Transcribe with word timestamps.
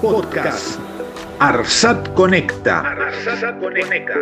Podcast. 0.00 0.78
Arsat 1.38 2.12
Conecta. 2.12 2.80
Arsat 2.80 3.58
Conecta. 3.58 4.12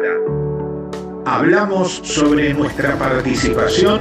Hablamos 1.26 2.00
sobre 2.04 2.54
nuestra 2.54 2.96
participación 2.96 4.00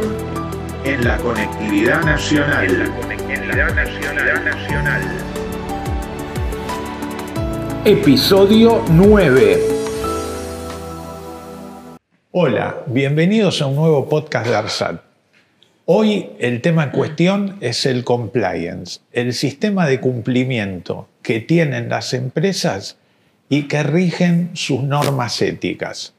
en 0.83 1.03
la 1.03 1.17
conectividad 1.17 2.03
nacional. 2.03 2.65
En 2.65 2.79
la 2.79 2.95
conectividad 2.95 3.73
nacional. 3.73 4.45
nacional. 4.45 5.01
Episodio 7.85 8.83
9. 8.91 9.57
Hola, 12.31 12.83
bienvenidos 12.85 13.63
a 13.63 13.65
un 13.65 13.75
nuevo 13.77 14.07
podcast 14.07 14.47
de 14.47 14.55
ARSAT. 14.55 15.01
Hoy 15.85 16.29
el 16.37 16.61
tema 16.61 16.83
en 16.83 16.89
cuestión 16.91 17.57
es 17.61 17.87
el 17.87 18.03
compliance, 18.03 18.99
el 19.11 19.33
sistema 19.33 19.87
de 19.87 19.99
cumplimiento 19.99 21.07
que 21.23 21.39
tienen 21.39 21.89
las 21.89 22.13
empresas 22.13 22.97
y 23.49 23.63
que 23.67 23.81
rigen 23.81 24.51
sus 24.53 24.83
normas 24.83 25.41
éticas. 25.41 26.13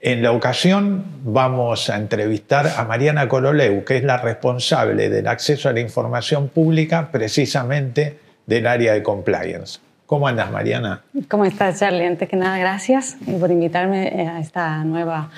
En 0.00 0.22
la 0.22 0.30
ocasión 0.32 1.04
vamos 1.24 1.90
a 1.90 1.96
entrevistar 1.96 2.68
a 2.76 2.84
Mariana 2.84 3.28
Coroleu, 3.28 3.84
que 3.84 3.96
es 3.96 4.04
la 4.04 4.16
responsable 4.16 5.08
del 5.08 5.26
acceso 5.26 5.68
a 5.68 5.72
la 5.72 5.80
información 5.80 6.48
pública 6.48 7.10
precisamente 7.10 8.18
del 8.46 8.66
área 8.66 8.94
de 8.94 9.02
compliance. 9.02 9.80
¿Cómo 10.06 10.26
andas, 10.26 10.50
Mariana? 10.50 11.02
¿Cómo 11.28 11.44
estás, 11.44 11.80
Charlie? 11.80 12.06
Antes 12.06 12.28
que 12.30 12.36
nada, 12.36 12.56
gracias 12.58 13.18
por 13.40 13.50
invitarme 13.50 14.28
a 14.28 14.40
esta 14.40 14.82
nueva 14.84 15.30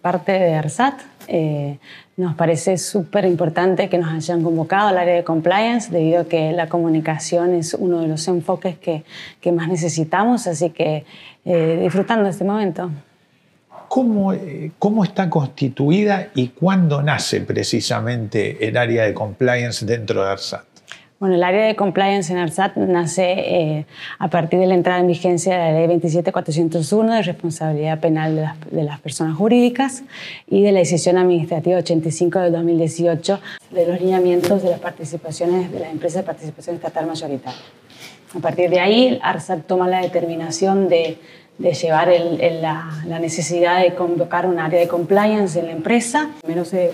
parte 0.00 0.32
de 0.32 0.54
ARSAT. 0.54 1.00
Eh, 1.28 1.78
nos 2.16 2.34
parece 2.34 2.76
súper 2.76 3.24
importante 3.24 3.88
que 3.88 3.96
nos 3.96 4.12
hayan 4.12 4.42
convocado 4.42 4.88
al 4.88 4.98
área 4.98 5.14
de 5.14 5.24
compliance 5.24 5.90
debido 5.90 6.22
a 6.22 6.24
que 6.24 6.52
la 6.52 6.68
comunicación 6.68 7.54
es 7.54 7.74
uno 7.74 8.00
de 8.00 8.08
los 8.08 8.26
enfoques 8.28 8.76
que, 8.78 9.04
que 9.40 9.52
más 9.52 9.68
necesitamos, 9.68 10.46
así 10.46 10.70
que 10.70 11.04
eh, 11.44 11.78
disfrutando 11.82 12.28
este 12.28 12.44
momento. 12.44 12.90
¿Cómo, 13.88 14.32
¿Cómo 14.78 15.02
está 15.02 15.30
constituida 15.30 16.28
y 16.34 16.48
cuándo 16.48 17.02
nace 17.02 17.40
precisamente 17.40 18.68
el 18.68 18.76
área 18.76 19.04
de 19.04 19.14
compliance 19.14 19.84
dentro 19.84 20.22
de 20.22 20.30
ARSAT? 20.30 20.69
Bueno, 21.20 21.34
el 21.34 21.42
área 21.42 21.66
de 21.66 21.76
compliance 21.76 22.32
en 22.32 22.38
ARSAT 22.38 22.76
nace 22.76 23.32
eh, 23.32 23.86
a 24.18 24.28
partir 24.28 24.58
de 24.58 24.66
la 24.66 24.72
entrada 24.72 25.00
en 25.00 25.06
vigencia 25.06 25.52
de 25.52 25.58
la 25.58 25.78
Ley 25.78 25.86
27401 25.86 27.16
de 27.16 27.22
responsabilidad 27.22 28.00
penal 28.00 28.36
de 28.36 28.40
las, 28.40 28.70
de 28.70 28.84
las, 28.84 29.00
personas 29.00 29.36
jurídicas 29.36 30.02
y 30.48 30.62
de 30.62 30.72
la 30.72 30.78
decisión 30.78 31.18
administrativa 31.18 31.76
85 31.76 32.38
de 32.38 32.50
2018 32.50 33.38
de 33.70 33.86
los 33.86 34.00
lineamientos 34.00 34.62
de 34.62 34.70
las 34.70 34.80
participaciones 34.80 35.70
de 35.70 35.80
las 35.80 35.90
empresas 35.90 36.22
de 36.22 36.26
participación 36.26 36.76
estatal 36.76 37.06
mayoritaria. 37.06 37.60
A 38.34 38.38
partir 38.38 38.70
de 38.70 38.80
ahí, 38.80 39.20
ARSAT 39.22 39.66
toma 39.66 39.88
la 39.88 40.00
determinación 40.00 40.88
de, 40.88 41.18
de 41.58 41.74
llevar 41.74 42.08
el, 42.08 42.40
el, 42.40 42.62
la, 42.62 42.90
la 43.06 43.18
necesidad 43.18 43.82
de 43.82 43.94
convocar 43.94 44.46
un 44.46 44.58
área 44.58 44.80
de 44.80 44.88
compliance 44.88 45.60
en 45.60 45.66
la 45.66 45.72
empresa. 45.72 46.30
Primero 46.40 46.64
se 46.64 46.92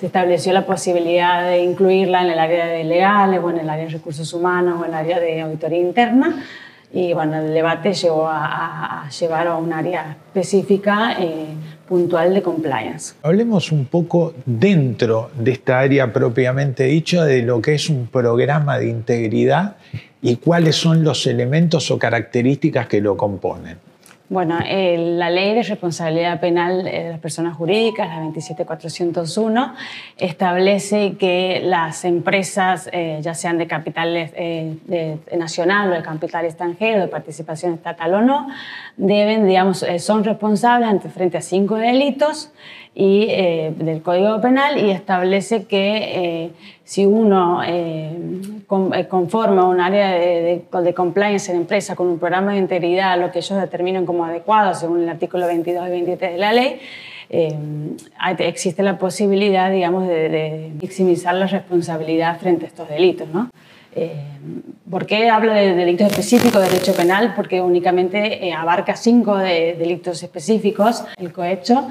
se 0.00 0.06
estableció 0.06 0.54
la 0.54 0.64
posibilidad 0.64 1.46
de 1.46 1.62
incluirla 1.62 2.24
en 2.24 2.30
el 2.30 2.38
área 2.38 2.66
de 2.66 2.84
legales 2.84 3.38
o 3.42 3.50
en 3.50 3.58
el 3.58 3.68
área 3.68 3.84
de 3.84 3.90
recursos 3.90 4.32
humanos 4.32 4.80
o 4.80 4.84
en 4.86 4.92
el 4.92 4.96
área 4.96 5.20
de 5.20 5.42
auditoría 5.42 5.78
interna. 5.78 6.42
Y 6.92 7.12
bueno, 7.12 7.36
el 7.36 7.52
debate 7.52 7.92
llevó 7.92 8.26
a, 8.26 9.04
a 9.04 9.10
llevar 9.10 9.46
a 9.46 9.56
un 9.56 9.72
área 9.72 10.16
específica 10.26 11.16
eh, 11.20 11.46
puntual 11.86 12.32
de 12.32 12.42
compliance. 12.42 13.14
Hablemos 13.22 13.70
un 13.70 13.84
poco 13.84 14.32
dentro 14.46 15.30
de 15.38 15.52
esta 15.52 15.78
área 15.78 16.10
propiamente 16.12 16.84
dicho 16.84 17.22
de 17.22 17.42
lo 17.42 17.60
que 17.60 17.74
es 17.74 17.90
un 17.90 18.06
programa 18.06 18.78
de 18.78 18.88
integridad 18.88 19.76
y 20.22 20.36
cuáles 20.36 20.76
son 20.76 21.04
los 21.04 21.26
elementos 21.26 21.90
o 21.90 21.98
características 21.98 22.86
que 22.86 23.02
lo 23.02 23.18
componen. 23.18 23.89
Bueno, 24.30 24.60
eh, 24.64 24.96
la 24.96 25.28
ley 25.28 25.56
de 25.56 25.64
responsabilidad 25.64 26.38
penal 26.38 26.84
de 26.84 27.10
las 27.10 27.18
personas 27.18 27.56
jurídicas, 27.56 28.06
la 28.06 28.20
27401, 28.20 29.74
establece 30.18 31.16
que 31.18 31.60
las 31.64 32.04
empresas, 32.04 32.88
eh, 32.92 33.18
ya 33.22 33.34
sean 33.34 33.58
de 33.58 33.66
capital 33.66 34.14
eh, 34.14 35.18
nacional 35.36 35.90
o 35.90 35.94
de 35.96 36.02
capital 36.02 36.44
extranjero, 36.44 37.00
de 37.00 37.08
participación 37.08 37.74
estatal 37.74 38.14
o 38.14 38.20
no, 38.20 38.46
deben, 38.96 39.48
digamos, 39.48 39.84
son 39.98 40.22
responsables 40.22 40.88
ante 40.88 41.08
frente 41.08 41.36
a 41.36 41.40
cinco 41.40 41.74
delitos 41.74 42.52
y, 42.94 43.26
eh, 43.30 43.72
del 43.76 44.02
Código 44.02 44.40
Penal 44.40 44.78
y 44.78 44.90
establece 44.90 45.64
que 45.64 46.44
eh, 46.44 46.50
si 46.84 47.06
uno 47.06 47.62
eh, 47.64 48.12
con, 48.66 48.90
conforma 49.04 49.66
un 49.68 49.80
área 49.80 50.12
de, 50.12 50.64
de, 50.70 50.82
de, 50.82 50.94
compliance 50.94 51.50
en 51.52 51.58
empresa 51.58 51.94
con 51.94 52.08
un 52.08 52.18
programa 52.18 52.52
de 52.52 52.58
integridad, 52.58 53.18
lo 53.20 53.30
que 53.30 53.38
ellos 53.38 53.60
determinan 53.60 54.06
como 54.06 54.24
adecuado 54.24 54.74
según 54.74 55.02
el 55.02 55.08
artículo 55.08 55.46
22 55.46 55.86
y 55.86 55.90
23 55.90 56.32
de 56.32 56.38
la 56.38 56.52
ley, 56.52 56.80
existe 58.38 58.82
la 58.82 58.98
posibilidad, 58.98 59.70
digamos, 59.70 60.08
de, 60.08 60.28
de 60.28 60.72
maximizar 60.82 61.34
la 61.34 61.46
responsabilidad 61.46 62.40
frente 62.40 62.64
a 62.64 62.68
estos 62.68 62.88
delitos, 62.88 63.28
¿no? 63.28 63.50
Eh, 63.94 64.14
¿Por 64.88 65.06
qué 65.06 65.28
hablo 65.28 65.52
de 65.52 65.74
delitos 65.74 66.08
específicos 66.08 66.62
de 66.62 66.68
derecho 66.68 66.94
penal? 66.94 67.34
Porque 67.34 67.60
únicamente 67.60 68.46
eh, 68.46 68.52
abarca 68.52 68.94
cinco 68.96 69.36
de 69.36 69.74
delitos 69.78 70.22
específicos, 70.22 71.04
el 71.16 71.32
cohecho, 71.32 71.88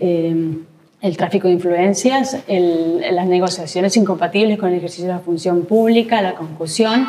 eh, 0.00 0.58
el 1.00 1.16
tráfico 1.16 1.46
de 1.46 1.54
influencias, 1.54 2.38
el, 2.48 3.00
las 3.12 3.26
negociaciones 3.26 3.96
incompatibles 3.96 4.58
con 4.58 4.70
el 4.70 4.76
ejercicio 4.76 5.06
de 5.06 5.12
la 5.12 5.20
función 5.20 5.64
pública, 5.64 6.20
la 6.22 6.34
concusión, 6.34 7.06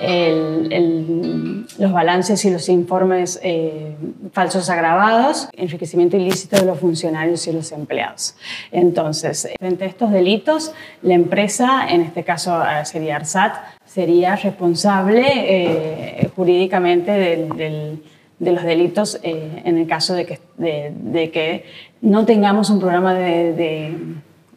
el, 0.00 0.72
el, 0.72 1.66
los 1.78 1.92
balances 1.92 2.44
y 2.44 2.50
los 2.50 2.68
informes 2.68 3.40
eh, 3.42 3.96
falsos 4.32 4.68
agravados, 4.70 5.48
enriquecimiento 5.56 6.16
ilícito 6.16 6.56
de 6.56 6.66
los 6.66 6.78
funcionarios 6.78 7.46
y 7.46 7.52
los 7.52 7.72
empleados. 7.72 8.36
Entonces, 8.70 9.48
frente 9.58 9.84
a 9.84 9.86
estos 9.88 10.12
delitos, 10.12 10.72
la 11.02 11.14
empresa, 11.14 11.88
en 11.88 12.02
este 12.02 12.24
caso 12.24 12.62
eh, 12.62 12.84
sería 12.84 13.16
ARSAT, 13.16 13.54
sería 13.84 14.36
responsable 14.36 15.24
eh, 15.26 16.30
jurídicamente 16.36 17.10
del, 17.12 17.48
del, 17.56 18.02
de 18.38 18.52
los 18.52 18.64
delitos 18.64 19.18
eh, 19.22 19.62
en 19.64 19.78
el 19.78 19.86
caso 19.86 20.14
de 20.14 20.26
que, 20.26 20.38
de, 20.58 20.92
de 20.94 21.30
que, 21.30 21.64
no 22.02 22.26
tengamos 22.26 22.68
un 22.68 22.78
programa 22.78 23.14
de, 23.14 23.54
de 23.54 23.96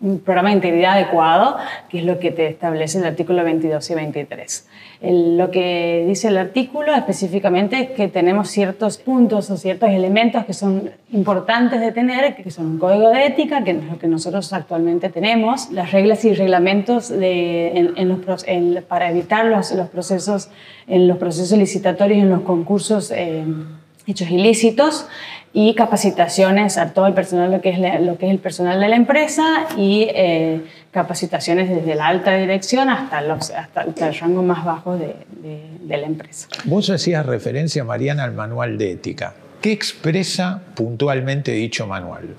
un 0.01 0.19
programa 0.19 0.49
de 0.49 0.55
integridad 0.55 0.93
adecuado, 0.93 1.57
que 1.89 1.99
es 1.99 2.05
lo 2.05 2.19
que 2.19 2.31
te 2.31 2.47
establece 2.47 2.99
el 2.99 3.05
artículo 3.05 3.43
22 3.43 3.89
y 3.89 3.95
23. 3.95 4.67
El, 5.01 5.37
lo 5.37 5.51
que 5.51 6.05
dice 6.07 6.29
el 6.29 6.37
artículo 6.37 6.93
específicamente 6.93 7.79
es 7.79 7.89
que 7.91 8.07
tenemos 8.07 8.49
ciertos 8.49 8.97
puntos 8.97 9.49
o 9.49 9.57
ciertos 9.57 9.89
elementos 9.89 10.45
que 10.45 10.53
son 10.53 10.91
importantes 11.11 11.81
de 11.81 11.91
tener, 11.91 12.35
que 12.35 12.51
son 12.51 12.65
un 12.65 12.79
código 12.79 13.09
de 13.09 13.25
ética, 13.25 13.63
que 13.63 13.71
es 13.71 13.83
lo 13.83 13.97
que 13.99 14.07
nosotros 14.07 14.51
actualmente 14.53 15.09
tenemos, 15.09 15.69
las 15.71 15.91
reglas 15.91 16.23
y 16.25 16.33
reglamentos 16.33 17.09
de, 17.09 17.69
en, 17.77 17.93
en 17.97 18.09
los, 18.25 18.47
en, 18.47 18.83
para 18.87 19.09
evitar 19.09 19.45
los, 19.45 19.71
los, 19.71 19.89
procesos, 19.89 20.49
en 20.87 21.07
los 21.07 21.17
procesos 21.17 21.57
licitatorios, 21.57 22.19
en 22.19 22.29
los 22.29 22.41
concursos 22.41 23.11
eh, 23.11 23.43
hechos 24.07 24.29
ilícitos, 24.31 25.07
y 25.53 25.73
capacitaciones 25.73 26.77
a 26.77 26.93
todo 26.93 27.07
el 27.07 27.13
personal, 27.13 27.51
lo 27.51 27.61
que 27.61 27.69
es, 27.69 28.01
lo 28.01 28.17
que 28.17 28.27
es 28.27 28.31
el 28.31 28.39
personal 28.39 28.79
de 28.79 28.87
la 28.87 28.95
empresa 28.95 29.67
y 29.77 30.07
eh, 30.09 30.61
capacitaciones 30.91 31.69
desde 31.69 31.95
la 31.95 32.07
alta 32.07 32.35
dirección 32.35 32.89
hasta, 32.89 33.21
los, 33.21 33.49
hasta 33.51 34.07
el 34.07 34.15
rango 34.15 34.43
más 34.43 34.63
bajo 34.63 34.97
de, 34.97 35.15
de, 35.41 35.63
de, 35.81 35.97
la 35.97 36.05
empresa. 36.05 36.47
Vos 36.65 36.89
hacías 36.89 37.25
referencia, 37.25 37.83
Mariana, 37.83 38.23
al 38.23 38.33
manual 38.33 38.77
de 38.77 38.91
ética. 38.91 39.33
¿Qué 39.61 39.71
expresa 39.71 40.61
puntualmente 40.75 41.51
dicho 41.51 41.87
manual? 41.87 42.35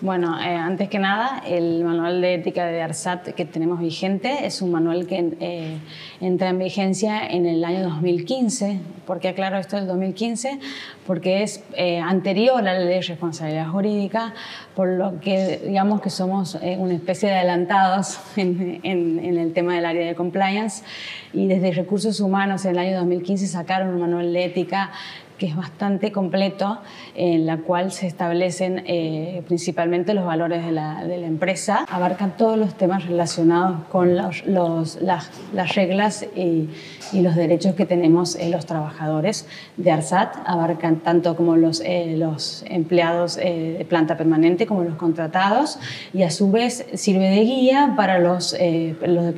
Bueno, 0.00 0.38
eh, 0.38 0.54
antes 0.54 0.88
que 0.88 1.00
nada, 1.00 1.42
el 1.44 1.82
manual 1.82 2.20
de 2.20 2.34
ética 2.34 2.66
de 2.66 2.80
ARSAT 2.80 3.30
que 3.30 3.44
tenemos 3.44 3.80
vigente 3.80 4.46
es 4.46 4.62
un 4.62 4.70
manual 4.70 5.08
que 5.08 5.32
eh, 5.40 5.78
entra 6.20 6.50
en 6.50 6.58
vigencia 6.60 7.26
en 7.26 7.46
el 7.46 7.64
año 7.64 7.82
2015. 7.82 8.78
¿Por 9.04 9.18
qué 9.18 9.26
aclaro 9.26 9.58
esto 9.58 9.74
del 9.74 9.88
2015? 9.88 10.60
Porque 11.04 11.42
es 11.42 11.64
eh, 11.74 11.98
anterior 11.98 12.60
a 12.60 12.62
la 12.62 12.78
ley 12.78 12.94
de 12.94 13.02
responsabilidad 13.02 13.70
jurídica, 13.70 14.34
por 14.76 14.86
lo 14.86 15.18
que 15.18 15.62
digamos 15.66 16.00
que 16.00 16.10
somos 16.10 16.54
una 16.54 16.94
especie 16.94 17.30
de 17.30 17.34
adelantados 17.34 18.20
en, 18.36 19.18
el 19.36 19.52
tema 19.52 19.74
del 19.74 19.84
área 19.84 20.06
de 20.06 20.14
compliance. 20.14 20.84
Y 21.32 21.48
desde 21.48 21.72
Recursos 21.72 22.20
Humanos 22.20 22.64
en 22.66 22.70
el 22.70 22.78
año 22.78 22.98
2015 22.98 23.48
sacaron 23.48 23.88
un 23.88 24.00
manual 24.00 24.32
de 24.32 24.44
ética 24.44 24.92
que 25.38 25.46
es 25.46 25.56
bastante 25.56 26.12
completo, 26.12 26.78
en 27.14 27.46
la 27.46 27.58
cual 27.58 27.92
se 27.92 28.06
establecen 28.06 28.84
eh, 28.86 29.42
principalmente 29.46 30.14
los 30.14 30.24
valores 30.24 30.64
de 30.64 30.72
la, 30.72 31.04
de 31.04 31.18
la, 31.18 31.26
empresa, 31.26 31.84
abarcan 31.88 32.36
todos 32.36 32.58
los 32.58 32.74
temas 32.74 33.06
relacionados 33.06 33.84
con 33.90 34.16
los, 34.16 34.44
los, 34.46 35.00
las, 35.00 35.30
las, 35.52 35.74
reglas 35.74 36.26
y, 36.34 36.68
y, 37.12 37.20
los 37.20 37.36
derechos 37.36 37.74
que 37.74 37.86
tenemos 37.86 38.36
eh, 38.36 38.50
los 38.50 38.66
trabajadores 38.66 39.46
de 39.76 39.90
ARSAT, 39.90 40.36
abarcan 40.44 40.96
tanto 40.96 41.36
como 41.36 41.56
los, 41.56 41.80
eh, 41.84 42.14
los 42.16 42.64
empleados 42.68 43.38
eh, 43.38 43.76
de 43.78 43.84
planta 43.84 44.16
permanente 44.16 44.66
como 44.66 44.82
los 44.82 44.96
contratados. 44.96 45.78
Y 46.12 46.22
a 46.22 46.30
su 46.30 46.50
vez 46.50 46.86
sirve 46.94 47.30
de 47.30 47.40
guía 47.40 47.94
para 47.96 48.18
los, 48.18 48.54
eh, 48.58 48.96
los 49.06 49.24
de 49.24 49.34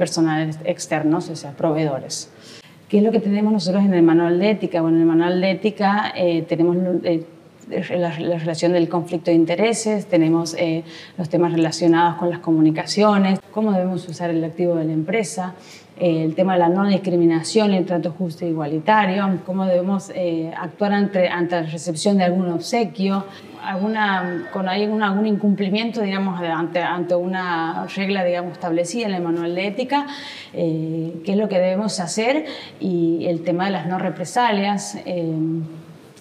externos, 0.64 1.28
o 1.28 1.36
sea, 1.36 1.52
proveedores. 1.52 2.30
¿Qué 2.90 2.98
es 2.98 3.04
lo 3.04 3.12
que 3.12 3.20
tenemos 3.20 3.52
nosotros 3.52 3.84
en 3.84 3.94
el 3.94 4.02
manual 4.02 4.40
de 4.40 4.50
ética? 4.50 4.82
Bueno, 4.82 4.96
en 4.96 5.02
el 5.02 5.08
manual 5.08 5.40
de 5.40 5.52
ética 5.52 6.12
eh, 6.16 6.42
tenemos 6.42 6.76
eh, 7.04 7.24
la, 7.70 8.10
relación 8.10 8.72
del 8.72 8.88
conflicto 8.88 9.30
de 9.30 9.36
intereses, 9.36 10.06
tenemos 10.06 10.54
eh, 10.58 10.84
los 11.16 11.28
temas 11.28 11.52
relacionados 11.52 12.16
con 12.16 12.30
las 12.30 12.40
comunicaciones, 12.40 13.40
cómo 13.50 13.72
debemos 13.72 14.08
usar 14.08 14.30
el 14.30 14.42
activo 14.44 14.74
de 14.74 14.84
la 14.84 14.92
empresa, 14.92 15.54
el 15.98 16.34
tema 16.34 16.54
de 16.54 16.60
la 16.60 16.70
no 16.70 16.86
discriminación 16.88 17.72
el 17.72 17.84
trato 17.84 18.12
justo 18.12 18.46
e 18.46 18.48
igualitario, 18.48 19.40
cómo 19.44 19.66
debemos 19.66 20.10
actuar 20.56 20.94
ante, 20.94 21.28
ante 21.28 21.56
la 21.56 21.62
recepción 21.64 22.16
de 22.16 22.24
algún 22.24 22.48
obsequio, 22.48 23.26
alguna, 23.64 24.48
cuando 24.52 24.70
hay 24.70 24.84
algún, 24.84 25.02
algún 25.02 25.26
incumplimiento, 25.26 26.00
digamos, 26.00 26.40
ante, 26.40 26.80
ante, 26.80 27.14
una 27.14 27.86
regla, 27.94 28.24
digamos, 28.24 28.52
establecida 28.52 29.06
en 29.06 29.14
el 29.14 29.22
manual 29.22 29.54
de 29.54 29.66
ética, 29.66 30.06
eh, 30.52 31.20
qué 31.24 31.32
es 31.32 31.38
lo 31.38 31.48
que 31.48 31.58
debemos 31.58 32.00
hacer 32.00 32.46
y 32.78 33.26
el 33.26 33.42
tema 33.42 33.66
de 33.66 33.70
las 33.72 33.86
no 33.86 33.98
represalias, 33.98 34.96
eh, 35.04 35.34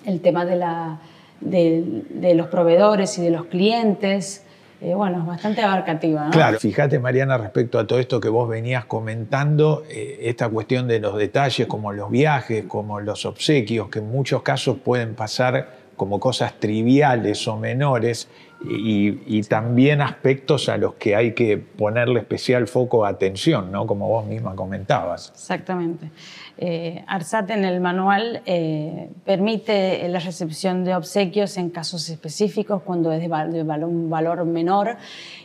el 0.05 0.21
tema 0.21 0.45
de, 0.45 0.55
la, 0.55 0.99
de, 1.41 2.33
los 2.35 2.47
proveedores 2.47 3.17
y 3.17 3.21
de 3.21 3.31
los 3.31 3.45
clientes. 3.45 4.43
Eh, 4.81 4.93
bueno, 4.93 5.19
es 5.19 5.25
bastante 5.25 5.61
abarcativa. 5.61 6.25
¿no? 6.25 6.31
Claro, 6.31 6.59
fíjate 6.59 6.99
Mariana, 6.99 7.37
respecto 7.37 7.79
a 7.79 7.85
todo 7.85 7.99
esto 7.99 8.19
que 8.19 8.29
vos 8.29 8.47
venías 8.47 8.85
comentando, 8.85 9.83
eh, 9.89 10.19
esta 10.21 10.47
cuestión 10.47 10.87
de 10.87 10.99
los 10.99 11.17
detalles 11.17 11.67
como 11.67 11.91
los 11.91 12.09
viajes, 12.09 12.65
como 12.65 13.01
los 13.01 13.25
obsequios, 13.25 13.89
que 13.89 13.99
en 13.99 14.09
muchos 14.09 14.41
casos 14.41 14.77
pueden 14.83 15.15
pasar 15.15 15.79
como 15.97 16.19
cosas 16.19 16.53
triviales 16.59 17.45
o 17.47 17.57
menores 17.57 18.29
y, 18.61 19.19
y, 19.25 19.41
también 19.43 20.01
aspectos 20.01 20.67
a 20.67 20.77
los 20.77 20.95
que 20.95 21.15
hay 21.15 21.33
que 21.33 21.57
ponerle 21.57 22.19
especial 22.19 22.67
foco 22.67 23.03
de 23.03 23.11
atención, 23.11 23.71
¿no? 23.71 23.87
como 23.87 24.09
vos 24.09 24.25
misma 24.25 24.53
comentabas. 24.53 25.31
Exactamente. 25.33 26.11
Eh, 26.57 27.05
ARSAT 27.07 27.51
en 27.51 27.63
el 27.63 27.79
manual 27.79 28.41
eh, 28.45 29.09
permite 29.23 30.05
la 30.09 30.19
recepción 30.19 30.83
de 30.83 30.93
obsequios 30.93 31.55
en 31.55 31.69
casos 31.69 32.09
específicos 32.09 32.81
cuando 32.83 33.13
es 33.13 33.21
de, 33.21 33.29
val 33.29 33.53
de 33.53 33.63
un 33.85 34.09
valor 34.09 34.43
menor 34.43 34.97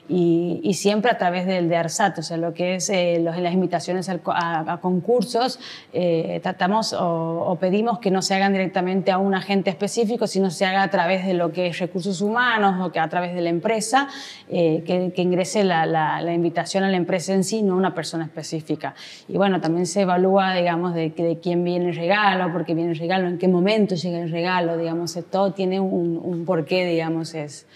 y, 0.09 0.61
y, 0.63 0.75
siempre 0.75 1.11
a 1.11 1.17
través 1.17 1.47
del 1.47 1.71
de 1.71 1.77
ARSAT, 1.77 2.19
o 2.19 2.23
sea, 2.23 2.37
lo 2.37 2.53
que 2.53 2.75
es 2.75 2.91
eh, 2.91 3.21
los, 3.23 3.39
las 3.39 3.55
invitaciones 3.55 4.11
al, 4.11 4.21
a, 4.27 4.75
a, 4.75 4.81
concursos, 4.81 5.59
eh, 5.95 6.41
tratamos 6.43 6.93
o, 6.93 7.45
o, 7.47 7.57
pedimos 7.57 8.01
que 8.01 8.11
no 8.11 8.21
se 8.21 8.35
hagan 8.35 8.53
directamente 8.53 9.13
a 9.13 9.19
un 9.19 9.35
agente 9.35 9.71
específico, 9.71 10.27
sino 10.27 10.51
se 10.51 10.67
haga 10.67 10.83
a 10.83 10.91
través 10.91 11.25
de 11.25 11.33
lo 11.33 11.53
que 11.53 11.69
es 11.69 11.79
recursos 11.79 12.21
humanos 12.21 12.87
o 12.87 12.93
que 12.93 13.01
a 13.01 13.09
través 13.09 13.35
de 13.35 13.41
la 13.41 13.49
empresa, 13.49 14.09
eh, 14.51 14.83
que, 14.87 15.11
que, 15.15 15.23
ingrese 15.23 15.65
la, 15.65 15.87
la, 15.87 16.21
la, 16.21 16.35
invitación 16.35 16.85
a 16.85 16.91
la 16.91 16.99
empresa 16.99 17.33
en 17.33 17.43
sí, 17.43 17.63
no 17.63 17.73
a 17.73 17.77
una 17.77 17.95
persona 17.95 18.25
específica. 18.25 18.95
Y 19.27 19.39
bueno, 19.39 19.63
también 19.63 19.87
se 19.87 20.03
evalúa, 20.03 20.55
digamos, 20.55 20.95
de, 20.95 21.11
de 21.11 21.39
quién 21.43 21.65
viene 21.65 21.89
el 21.89 21.97
regalo, 21.97 22.53
por 22.53 22.67
qué 22.67 22.75
viene 22.75 22.91
el 22.91 22.99
regalo, 22.99 23.27
en 23.27 23.39
qué 23.39 23.49
momento 23.49 23.95
llega 23.95 24.21
el 24.21 24.31
regalo, 24.31 24.77
digamos, 24.77 25.19
todo 25.31 25.53
tiene 25.53 25.81
un, 25.81 26.21
un 26.23 26.45
porqué, 26.45 26.85
digamos, 26.85 27.33
es... 27.33 27.67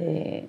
De, 0.00 0.48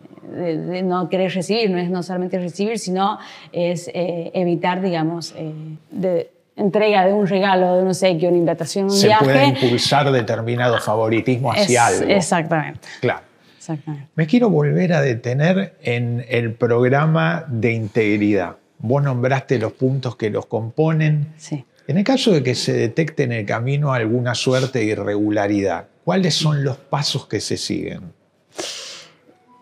de, 0.55 0.81
no 0.81 1.09
querer 1.09 1.33
recibir, 1.33 1.69
no 1.69 1.77
es 1.77 1.89
no 1.89 2.03
solamente 2.03 2.39
recibir, 2.39 2.79
sino 2.79 3.19
es 3.51 3.89
eh, 3.93 4.31
evitar, 4.33 4.81
digamos, 4.81 5.33
eh, 5.37 5.51
de 5.91 6.31
entrega 6.55 7.05
de 7.05 7.13
un 7.13 7.27
regalo, 7.27 7.75
de 7.75 7.81
un 7.83 7.89
obsequio, 7.89 8.29
una 8.29 8.37
invitación, 8.37 8.85
un 8.85 8.91
Se 8.91 9.07
viaje. 9.07 9.25
puede 9.25 9.45
impulsar 9.45 10.11
determinado 10.11 10.79
favoritismo 10.79 11.51
hacia 11.51 11.89
es, 11.89 12.01
algo. 12.01 12.11
Exactamente. 12.13 12.87
Claro. 13.01 13.21
exactamente. 13.57 14.07
Me 14.15 14.27
quiero 14.27 14.49
volver 14.49 14.93
a 14.93 15.01
detener 15.01 15.75
en 15.81 16.25
el 16.29 16.53
programa 16.53 17.45
de 17.47 17.73
integridad. 17.73 18.55
Vos 18.79 19.03
nombraste 19.03 19.59
los 19.59 19.73
puntos 19.73 20.15
que 20.15 20.29
los 20.29 20.45
componen. 20.45 21.33
Sí. 21.37 21.65
En 21.87 21.97
el 21.97 22.03
caso 22.03 22.31
de 22.31 22.41
que 22.43 22.55
se 22.55 22.73
detecte 22.73 23.23
en 23.23 23.31
el 23.31 23.45
camino 23.45 23.93
alguna 23.93 24.33
suerte 24.35 24.79
de 24.79 24.85
irregularidad, 24.85 25.87
¿cuáles 26.03 26.35
son 26.35 26.63
los 26.63 26.77
pasos 26.77 27.27
que 27.27 27.41
se 27.41 27.57
siguen? 27.57 28.13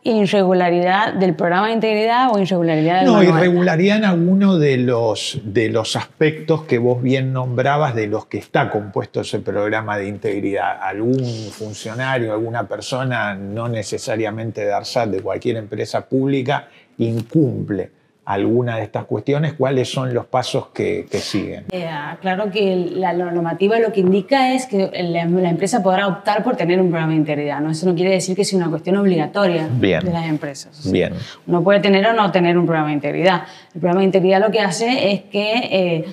Irregularidad 0.09 1.13
del 1.13 1.35
programa 1.35 1.67
de 1.67 1.73
integridad 1.73 2.31
o 2.33 2.39
irregularidad 2.39 2.97
del 2.97 3.05
No, 3.05 3.13
manual? 3.13 3.37
irregularidad 3.37 3.97
en 3.97 4.05
alguno 4.05 4.57
de 4.57 4.77
los, 4.77 5.39
de 5.43 5.69
los 5.69 5.95
aspectos 5.95 6.63
que 6.63 6.77
vos 6.77 7.01
bien 7.01 7.31
nombrabas 7.33 7.95
de 7.95 8.07
los 8.07 8.25
que 8.25 8.37
está 8.37 8.69
compuesto 8.69 9.21
ese 9.21 9.39
programa 9.39 9.97
de 9.97 10.07
integridad. 10.07 10.79
Algún 10.81 11.23
funcionario, 11.51 12.33
alguna 12.33 12.67
persona, 12.67 13.35
no 13.35 13.67
necesariamente 13.69 14.65
de 14.65 14.73
ARSAT, 14.73 15.09
de 15.09 15.21
cualquier 15.21 15.57
empresa 15.57 16.05
pública, 16.05 16.67
incumple 16.97 17.98
alguna 18.29 18.77
de 18.77 18.83
estas 18.83 19.05
cuestiones, 19.05 19.53
¿cuáles 19.53 19.91
son 19.91 20.13
los 20.13 20.27
pasos 20.27 20.67
que, 20.67 21.07
que 21.09 21.17
siguen? 21.17 21.65
Eh, 21.71 21.89
claro 22.21 22.51
que 22.51 22.75
la 22.75 23.11
normativa 23.11 23.79
lo 23.79 23.91
que 23.91 24.01
indica 24.01 24.53
es 24.53 24.67
que 24.67 24.91
la, 25.01 25.25
la, 25.25 25.49
empresa 25.49 25.81
podrá 25.81 26.07
optar 26.07 26.43
por 26.43 26.55
tener 26.55 26.79
un 26.79 26.89
programa 26.89 27.13
de 27.13 27.17
integridad. 27.17 27.59
¿no? 27.59 27.71
Eso 27.71 27.87
no 27.87 27.95
quiere 27.95 28.11
decir 28.11 28.35
que 28.35 28.45
sea 28.45 28.59
una 28.59 28.69
cuestión 28.69 28.97
obligatoria 28.97 29.67
Bien. 29.71 30.05
de 30.05 30.13
las 30.13 30.27
empresas. 30.27 30.77
O 30.77 30.83
sea, 30.83 30.91
Bien. 30.91 31.13
Uno 31.47 31.63
puede 31.63 31.79
tener 31.79 32.05
o 32.05 32.13
no 32.13 32.31
tener 32.31 32.55
un 32.55 32.67
programa 32.67 32.89
de 32.89 32.93
integridad. 32.93 33.45
El 33.73 33.81
programa 33.81 34.01
de 34.01 34.05
integridad 34.05 34.41
lo 34.41 34.51
que 34.51 34.59
hace 34.59 35.11
es 35.11 35.21
que 35.23 35.53
eh, 35.71 36.05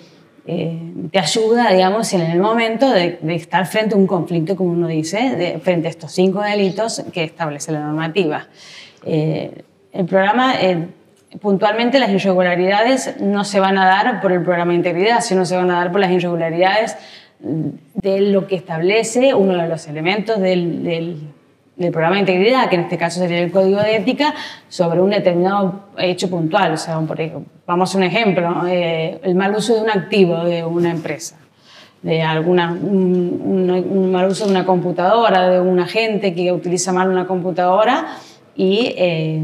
eh, 0.46 0.92
te 1.12 1.18
ayuda, 1.18 1.70
digamos, 1.70 2.10
en 2.14 2.22
el 2.22 2.40
momento 2.40 2.90
de, 2.90 3.18
de, 3.20 3.34
estar 3.34 3.66
frente 3.66 3.94
a 3.94 3.98
un 3.98 4.06
conflicto, 4.06 4.56
como 4.56 4.70
uno 4.70 4.88
dice, 4.88 5.36
de, 5.36 5.58
frente 5.58 5.88
a 5.88 5.90
estos 5.90 6.12
cinco 6.12 6.40
delitos 6.40 7.04
que 7.12 7.24
establece 7.24 7.72
la 7.72 7.80
normativa. 7.80 8.46
Eh, 9.04 9.50
el 9.92 10.06
programa 10.06 10.54
puntualmente 11.40 11.98
las 11.98 12.10
irregularidades 12.10 13.20
no 13.20 13.44
se 13.44 13.60
van 13.60 13.78
a 13.78 13.86
dar 13.86 14.20
por 14.20 14.32
el 14.32 14.42
programa 14.42 14.72
de 14.72 14.78
integridad, 14.78 15.20
sino 15.20 15.44
se 15.44 15.56
van 15.56 15.70
a 15.70 15.78
dar 15.78 15.92
por 15.92 16.00
las 16.00 16.10
irregularidades 16.10 16.96
de 17.40 18.20
lo 18.20 18.46
que 18.46 18.56
establece 18.56 19.34
uno 19.34 19.56
de 19.56 19.68
los 19.68 19.86
elementos 19.88 20.40
del, 20.40 21.32
programa 21.76 22.14
de 22.14 22.20
integridad, 22.20 22.68
que 22.68 22.76
en 22.76 22.82
este 22.82 22.96
caso 22.96 23.20
sería 23.20 23.40
el 23.40 23.50
código 23.50 23.80
de 23.80 23.96
ética, 23.96 24.34
sobre 24.68 25.00
un 25.00 25.10
determinado 25.10 25.88
hecho 25.98 26.30
puntual. 26.30 26.72
O 26.72 26.76
sea, 26.76 26.98
vamos 27.66 27.94
a 27.94 27.98
un 27.98 28.04
ejemplo, 28.04 28.66
eh, 28.66 29.20
el 29.22 29.34
mal 29.34 29.54
uso 29.54 29.74
de 29.74 29.82
un 29.82 29.90
activo 29.90 30.44
de 30.44 30.64
una 30.64 30.90
empresa 30.90 31.36
de 32.02 32.22
alguna, 32.22 32.70
un, 32.70 33.40
un, 33.44 33.70
un, 33.70 34.12
mal 34.12 34.28
uso 34.28 34.44
de 34.44 34.52
una 34.52 34.64
computadora, 34.64 35.48
de 35.48 35.60
un 35.60 35.80
agente 35.80 36.34
que 36.34 36.52
utiliza 36.52 36.92
mal 36.92 37.08
una 37.08 37.26
computadora 37.26 38.18
y 38.54 38.94
eh, 38.96 39.42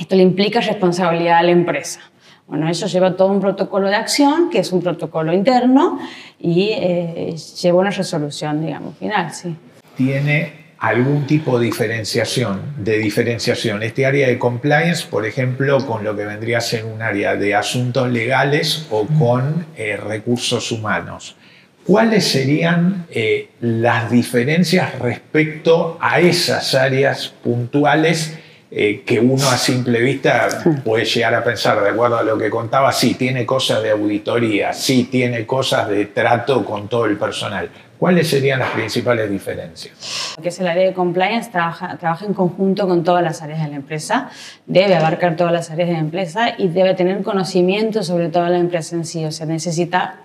esto 0.00 0.16
le 0.16 0.22
implica 0.22 0.60
responsabilidad 0.60 1.38
a 1.38 1.42
la 1.42 1.50
empresa. 1.50 2.00
Bueno, 2.46 2.68
eso 2.68 2.86
lleva 2.86 3.14
todo 3.14 3.28
un 3.28 3.40
protocolo 3.40 3.88
de 3.88 3.94
acción, 3.94 4.50
que 4.50 4.58
es 4.58 4.72
un 4.72 4.82
protocolo 4.82 5.32
interno, 5.32 6.00
y 6.40 6.70
eh, 6.72 7.36
lleva 7.62 7.78
una 7.78 7.90
resolución, 7.90 8.64
digamos, 8.64 8.96
final, 8.96 9.32
sí. 9.32 9.54
¿Tiene 9.96 10.72
algún 10.78 11.26
tipo 11.26 11.58
de 11.58 11.66
diferenciación, 11.66 12.60
de 12.78 12.98
diferenciación? 12.98 13.82
Este 13.82 14.06
área 14.06 14.26
de 14.26 14.38
compliance, 14.38 15.06
por 15.06 15.26
ejemplo, 15.26 15.86
con 15.86 16.02
lo 16.02 16.16
que 16.16 16.24
vendría 16.24 16.58
a 16.58 16.62
ser 16.62 16.86
un 16.86 17.02
área 17.02 17.36
de 17.36 17.54
asuntos 17.54 18.10
legales 18.10 18.86
o 18.90 19.06
con 19.18 19.66
eh, 19.76 19.96
recursos 19.96 20.72
humanos. 20.72 21.36
¿Cuáles 21.84 22.26
serían 22.26 23.06
eh, 23.10 23.50
las 23.60 24.10
diferencias 24.10 24.98
respecto 24.98 25.98
a 26.00 26.20
esas 26.20 26.74
áreas 26.74 27.34
puntuales 27.44 28.38
eh, 28.72 29.02
que 29.04 29.18
uno 29.18 29.48
a 29.50 29.56
simple 29.56 30.00
vista 30.00 30.48
puede 30.84 31.04
llegar 31.04 31.34
a 31.34 31.42
pensar, 31.42 31.82
de 31.82 31.90
acuerdo 31.90 32.18
a 32.18 32.22
lo 32.22 32.38
que 32.38 32.48
contaba, 32.48 32.92
sí, 32.92 33.14
tiene 33.14 33.44
cosas 33.44 33.82
de 33.82 33.90
auditoría, 33.90 34.72
sí, 34.72 35.08
tiene 35.10 35.44
cosas 35.44 35.88
de 35.88 36.06
trato 36.06 36.64
con 36.64 36.88
todo 36.88 37.06
el 37.06 37.16
personal. 37.16 37.68
¿Cuáles 37.98 38.30
serían 38.30 38.60
las 38.60 38.70
principales 38.70 39.28
diferencias? 39.28 40.34
Que 40.40 40.48
es 40.48 40.58
el 40.60 40.68
área 40.68 40.86
de 40.86 40.94
compliance, 40.94 41.50
trabaja, 41.50 41.98
trabaja 41.98 42.24
en 42.24 42.32
conjunto 42.32 42.86
con 42.86 43.04
todas 43.04 43.22
las 43.22 43.42
áreas 43.42 43.62
de 43.62 43.68
la 43.68 43.76
empresa, 43.76 44.30
debe 44.66 44.94
abarcar 44.94 45.36
todas 45.36 45.52
las 45.52 45.70
áreas 45.70 45.88
de 45.88 45.94
la 45.94 46.00
empresa 46.00 46.54
y 46.56 46.68
debe 46.68 46.94
tener 46.94 47.22
conocimiento 47.22 48.02
sobre 48.02 48.28
toda 48.28 48.48
la 48.48 48.58
empresa 48.58 48.96
en 48.96 49.04
sí, 49.04 49.24
o 49.24 49.32
sea, 49.32 49.46
necesita 49.46 50.20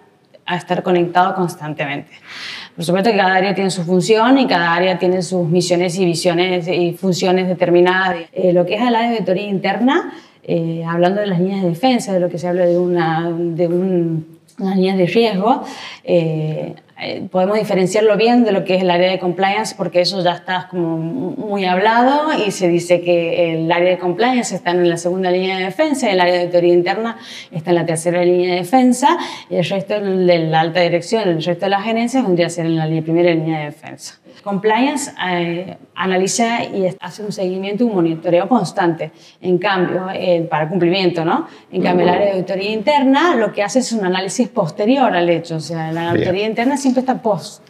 estar 0.48 0.84
conectado 0.84 1.34
constantemente. 1.36 2.12
Por 2.75 2.84
supuesto 2.84 3.10
que 3.10 3.17
cada 3.17 3.36
área 3.36 3.55
tiene 3.55 3.72
su 3.72 3.84
función 3.84 4.38
y 4.38 4.48
cada 4.48 4.74
área 4.74 5.00
tiene 5.00 5.22
sus 5.22 5.48
misiones 5.48 5.98
y 5.98 6.03
visiones 6.03 6.67
y 6.67 6.91
funciones 6.91 7.48
determinadas. 7.48 8.17
Eh, 8.34 8.51
lo 8.51 8.65
que 8.65 8.75
es 8.75 8.91
la 8.91 9.10
auditoría 9.10 9.48
interna, 9.48 10.13
eh, 10.44 10.84
hablando 10.86 11.22
de 11.22 11.27
las 11.27 11.39
líneas 11.39 11.63
de 11.63 11.70
defensa, 11.70 12.12
de 12.12 12.20
lo 12.20 12.27
que 12.27 12.38
se 12.38 12.50
habla 12.50 12.65
de, 12.65 12.77
una, 12.77 13.32
de 13.32 13.67
un, 13.67 14.39
líneas 14.60 14.98
de 14.98 15.05
riesgo, 15.05 15.63
eh, 16.03 16.75
eh, 16.98 17.28
podemos 17.30 17.58
diferenciarlo 17.58 18.16
bien 18.16 18.46
de 18.46 18.54
lo 18.54 18.64
que 18.64 18.75
es 18.75 18.82
el 18.82 18.90
área 18.90 19.12
de 19.12 19.20
compliance 19.20 19.75
porque 19.75 20.00
eso 20.00 20.24
ya 20.24 20.32
está 20.32 20.68
como 20.70 20.98
muy 20.98 21.66
hablado 21.66 22.32
y 22.46 22.52
se 22.52 22.70
dice 22.70 23.02
que 23.02 23.54
el 23.54 23.70
área 23.70 23.90
de 23.90 23.98
compliance 23.98 24.56
está 24.56 24.72
en 24.72 24.88
la 24.88 24.96
segunda 24.96 25.30
línea 25.30 25.58
de 25.58 25.66
defensa, 25.66 26.10
el 26.10 26.22
área 26.22 26.36
de 26.36 26.40
auditoría 26.42 26.74
interna 26.74 27.18
está 27.52 27.72
en 27.72 27.75
la 27.75 27.86
tercera 27.86 28.24
línea 28.24 28.52
de 28.52 28.60
defensa 28.62 29.18
y 29.50 29.56
el 29.56 29.66
resto 29.66 30.00
de 30.00 30.40
la 30.40 30.62
alta 30.62 30.80
dirección, 30.80 31.28
el 31.28 31.44
resto 31.44 31.66
de 31.66 31.70
las 31.70 31.84
gerencias 31.84 32.24
vendría 32.24 32.48
a 32.48 32.50
ser 32.50 32.66
en 32.66 32.78
la 32.78 33.02
primera 33.02 33.32
línea 33.32 33.60
de 33.60 33.66
defensa. 33.66 34.20
Compliance 34.44 35.12
eh, 35.28 35.75
analiza 35.96 36.64
y 36.66 36.88
hace 37.00 37.24
un 37.24 37.32
seguimiento 37.32 37.84
y 37.84 37.88
un 37.88 37.96
monitoreo 37.96 38.48
constante. 38.48 39.12
En 39.42 39.58
cambio, 39.58 40.08
eh, 40.14 40.46
para 40.48 40.70
cumplimiento, 40.70 41.25
¿no? 41.25 41.48
En 41.72 41.82
cambio, 41.82 42.06
el 42.06 42.14
área 42.14 42.25
de 42.28 42.32
auditoría 42.34 42.72
interna 42.72 43.36
lo 43.36 43.52
que 43.52 43.64
hace 43.64 43.80
es 43.80 43.92
un 43.92 44.06
análisis 44.06 44.48
posterior 44.50 45.16
al 45.16 45.30
hecho. 45.30 45.56
O 45.56 45.60
sea, 45.60 45.92
la 45.92 46.12
auditoría 46.12 46.46
interna 46.46 46.78
siempre 46.86 47.01
está 47.01 47.22
post. 47.22 47.63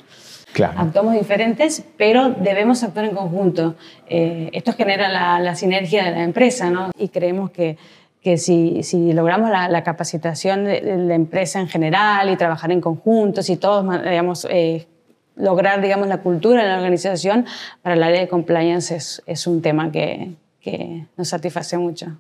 Claro. 0.54 0.74
Actuamos 0.78 1.14
diferentes, 1.14 1.84
pero 1.98 2.30
debemos 2.30 2.84
actuar 2.84 3.06
en 3.06 3.16
conjunto. 3.16 3.76
Eh, 4.08 4.50
esto 4.54 4.74
genera 4.74 5.10
la, 5.40 5.56
sinergia 5.56 6.04
de 6.06 6.12
la 6.12 6.24
empresa, 6.24 6.70
¿no? 6.70 6.92
Y 6.98 7.10
creemos 7.10 7.52
que, 7.52 7.78
que 8.22 8.38
si, 8.38 8.84
si 8.84 9.14
logramos 9.14 9.50
la, 9.50 9.84
capacitación 9.84 10.66
de, 10.66 10.82
la 10.82 11.16
empresa 11.16 11.60
en 11.60 11.68
general 11.68 12.30
y 12.30 12.36
trabajar 12.38 12.72
en 12.72 12.82
conjunto, 12.82 13.42
si 13.42 13.58
todos, 13.58 13.86
digamos, 14.04 14.48
lograr, 15.36 15.82
digamos, 15.82 16.08
la 16.08 16.18
cultura 16.18 16.62
en 16.62 16.70
la 16.70 16.78
organización 16.78 17.46
para 17.82 17.96
el 17.96 18.04
área 18.04 18.22
de 18.22 18.28
compliance 18.28 18.96
es, 18.96 19.22
es 19.26 19.48
un 19.48 19.62
tema 19.62 19.92
que, 19.92 20.32
que, 20.62 21.06
nos 21.18 21.30
satisface 21.30 21.78
mucho. 21.78 22.18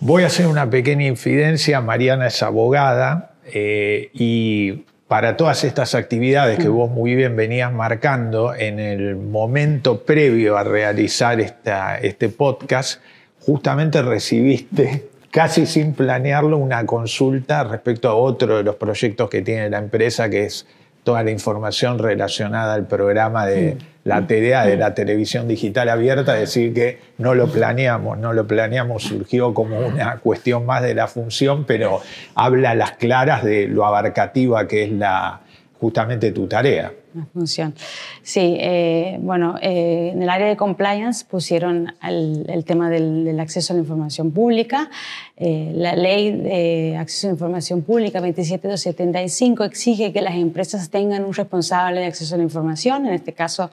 Voy 0.00 0.22
a 0.22 0.26
hacer 0.26 0.46
una 0.46 0.68
pequeña 0.68 1.06
infidencia. 1.06 1.80
Mariana 1.80 2.26
es 2.28 2.42
abogada 2.42 3.34
eh, 3.52 4.10
y 4.12 4.84
para 5.08 5.38
todas 5.38 5.64
estas 5.64 5.94
actividades 5.94 6.58
que 6.58 6.68
mm. 6.68 6.74
vos 6.74 6.90
muy 6.90 7.14
bien 7.14 7.34
venías 7.34 7.72
marcando 7.72 8.54
en 8.54 8.78
el 8.78 9.16
momento 9.16 10.02
previo 10.04 10.58
a 10.58 10.64
realizar 10.64 11.40
esta, 11.40 11.96
este 11.98 12.28
podcast, 12.28 13.00
justamente 13.40 14.02
recibiste 14.02 15.08
casi 15.30 15.64
sin 15.64 15.94
planearlo 15.94 16.58
una 16.58 16.84
consulta 16.84 17.64
respecto 17.64 18.10
a 18.10 18.14
otro 18.14 18.58
de 18.58 18.62
los 18.62 18.76
proyectos 18.76 19.30
que 19.30 19.40
tiene 19.40 19.70
la 19.70 19.78
empresa, 19.78 20.28
que 20.28 20.44
es 20.44 20.66
toda 21.08 21.22
la 21.22 21.30
información 21.30 21.98
relacionada 21.98 22.74
al 22.74 22.86
programa 22.86 23.46
de 23.46 23.78
la 24.04 24.26
TDA, 24.26 24.66
de 24.66 24.76
la 24.76 24.92
televisión 24.92 25.48
digital 25.48 25.88
abierta, 25.88 26.34
decir 26.34 26.74
que 26.74 26.98
no 27.16 27.34
lo 27.34 27.50
planeamos, 27.50 28.18
no 28.18 28.34
lo 28.34 28.46
planeamos, 28.46 29.04
surgió 29.04 29.54
como 29.54 29.78
una 29.78 30.18
cuestión 30.18 30.66
más 30.66 30.82
de 30.82 30.92
la 30.92 31.06
función, 31.06 31.64
pero 31.64 32.02
habla 32.34 32.72
a 32.72 32.74
las 32.74 32.92
claras 32.98 33.42
de 33.42 33.68
lo 33.68 33.86
abarcativa 33.86 34.68
que 34.68 34.84
es 34.84 34.92
la, 34.92 35.40
justamente 35.80 36.30
tu 36.30 36.46
tarea 36.46 36.92
función. 37.26 37.74
Sí, 38.22 38.56
eh, 38.58 39.18
bueno, 39.20 39.56
eh, 39.60 40.10
en 40.14 40.22
el 40.22 40.28
área 40.28 40.46
de 40.46 40.56
compliance 40.56 41.24
pusieron 41.24 41.94
el, 42.02 42.64
tema 42.64 42.90
del, 42.90 43.38
acceso 43.40 43.72
a 43.72 43.76
la 43.76 43.80
información 43.80 44.30
pública. 44.32 44.90
Eh, 45.36 45.72
la 45.74 45.94
ley 45.94 46.32
de 46.32 46.96
acceso 46.96 47.26
a 47.26 47.30
la 47.30 47.34
información 47.34 47.82
pública 47.82 48.20
27275 48.20 49.64
exige 49.64 50.12
que 50.12 50.22
las 50.22 50.34
empresas 50.34 50.90
tengan 50.90 51.24
un 51.24 51.34
responsable 51.34 52.00
de 52.00 52.06
acceso 52.06 52.34
a 52.34 52.38
la 52.38 52.44
información. 52.44 53.06
En 53.06 53.14
este 53.14 53.32
caso 53.32 53.70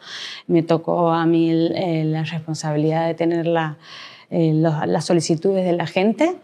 me 0.47 0.63
tocó 0.63 1.11
a 1.11 1.25
mí 1.25 1.51
la 1.53 2.23
responsabilidad 2.23 3.07
de 3.07 3.13
tener 3.13 3.47
las 3.47 5.05
solicitudes 5.05 5.65
de 5.65 5.73
la 5.73 5.87
gente. 5.87 6.35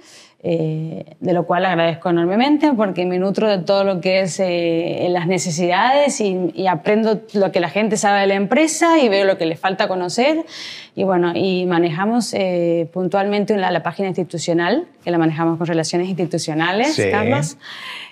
Eh, 0.44 1.06
de 1.20 1.34
lo 1.34 1.46
cual 1.46 1.68
agradezco 1.68 2.10
enormemente 2.10 2.74
porque 2.74 3.06
me 3.06 3.20
nutro 3.20 3.48
de 3.48 3.60
todo 3.60 3.84
lo 3.84 4.02
que 4.02 4.22
es 4.22 4.40
eh, 4.40 5.06
las 5.12 5.28
necesidades 5.28 6.20
y, 6.20 6.66
aprendo 6.68 7.22
lo 7.34 7.52
que 7.52 7.60
la 7.60 7.70
gente 7.70 7.96
sabe 7.96 8.22
de 8.22 8.28
la 8.28 8.34
empresa 8.34 8.98
y 9.00 9.08
veo 9.08 9.24
lo 9.26 9.38
que 9.38 9.46
le 9.46 9.56
falta 9.56 9.88
conocer. 9.88 10.44
Y 10.96 11.04
bueno, 11.04 11.34
y 11.36 11.68
manejamos 11.68 12.34
eh, 12.34 12.90
puntualmente 12.92 13.56
la, 13.56 13.70
la, 13.70 13.84
página 13.84 14.08
institucional, 14.08 14.88
que 15.04 15.12
la 15.12 15.20
manejamos 15.20 15.60
con 15.60 15.68
relaciones 15.68 16.10
institucionales, 16.10 17.00
Carlos. 17.12 17.58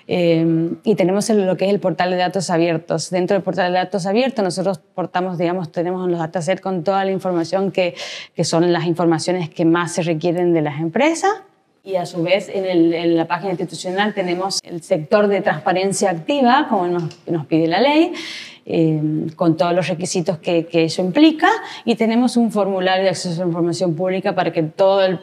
y 0.06 0.94
tenemos 0.94 1.28
lo 1.30 1.56
que 1.56 1.64
es 1.64 1.72
el 1.72 1.80
portal 1.80 2.10
de 2.10 2.16
datos 2.16 2.48
abiertos. 2.50 3.10
Dentro 3.10 3.34
del 3.34 3.42
portal 3.42 3.72
de 3.72 3.78
datos 3.78 4.06
abiertos 4.06 4.44
nosotros 4.44 4.78
portamos, 4.94 5.36
digamos, 5.36 5.72
tenemos 5.72 6.08
los 6.08 6.20
datasets 6.20 6.60
con 6.60 6.84
toda 6.84 7.04
la 7.04 7.10
información 7.10 7.72
que, 7.72 7.96
que 8.36 8.44
son 8.44 8.72
las 8.72 8.84
informaciones 8.84 9.50
que 9.50 9.64
más 9.64 9.94
se 9.94 10.02
requieren 10.02 10.54
de 10.54 10.62
las 10.62 10.80
empresas 10.80 11.42
y 11.90 11.96
a 11.96 12.06
su 12.06 12.22
vez 12.22 12.50
en, 12.52 13.16
la 13.16 13.26
página 13.26 13.50
institucional 13.50 14.14
tenemos 14.14 14.60
el 14.62 14.82
sector 14.82 15.26
de 15.28 15.40
transparencia 15.40 16.10
activa, 16.10 16.66
como 16.68 16.86
nos, 16.88 17.46
pide 17.46 17.66
la 17.66 17.80
ley, 17.80 18.12
eh, 18.66 19.00
con 19.34 19.56
todos 19.56 19.74
los 19.74 19.88
requisitos 19.88 20.38
que, 20.38 20.68
eso 20.72 21.02
implica, 21.02 21.48
y 21.84 21.96
tenemos 21.96 22.36
un 22.36 22.52
formulario 22.52 23.04
de 23.04 23.10
acceso 23.10 23.42
a 23.42 23.44
la 23.44 23.48
información 23.48 23.94
pública 23.94 24.34
para 24.34 24.52
que 24.52 24.62
toda 24.62 25.20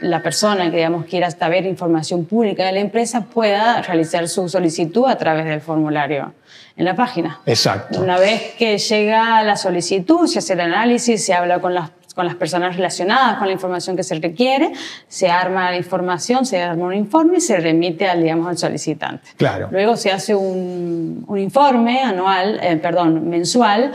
la 0.00 0.22
persona 0.22 0.70
que 0.70 0.76
digamos, 0.76 1.06
quiera 1.06 1.30
saber 1.30 1.66
información 1.66 2.24
pública 2.24 2.64
de 2.66 2.72
la 2.72 2.80
empresa 2.80 3.24
pueda 3.24 3.82
realizar 3.82 4.28
su 4.28 4.48
solicitud 4.48 5.06
a 5.08 5.16
través 5.18 5.46
del 5.46 5.60
formulario 5.60 6.32
en 6.76 6.84
la 6.84 6.94
página. 6.94 7.40
Exacto. 7.46 8.00
Una 8.00 8.18
vez 8.18 8.54
que 8.58 8.78
llega 8.78 9.42
la 9.42 9.56
solicitud, 9.56 10.26
se 10.26 10.40
hace 10.40 10.52
el 10.52 10.60
análisis, 10.60 11.24
se 11.24 11.32
habla 11.32 11.60
con 11.60 11.74
las 11.74 11.90
con 12.14 12.26
las 12.26 12.36
personas 12.36 12.76
relacionadas 12.76 13.38
con 13.38 13.48
la 13.48 13.52
información 13.52 13.96
que 13.96 14.04
se 14.04 14.14
requiere, 14.14 14.72
se 15.08 15.28
arma 15.28 15.70
la 15.70 15.76
información, 15.76 16.46
se 16.46 16.62
arma 16.62 16.86
un 16.86 16.94
informe 16.94 17.38
y 17.38 17.40
se 17.40 17.58
remite 17.58 18.06
al, 18.06 18.22
digamos, 18.22 18.48
al 18.48 18.58
solicitante. 18.58 19.30
Claro. 19.36 19.68
Luego 19.70 19.96
se 19.96 20.12
hace 20.12 20.34
un, 20.34 21.24
un 21.26 21.38
informe 21.38 22.00
anual, 22.00 22.60
eh, 22.62 22.76
perdón, 22.76 23.28
mensual, 23.28 23.92